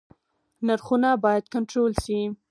نرخونه 0.67 1.09
باید 1.23 1.45
کنټرول 1.53 1.91
شي 2.03 2.19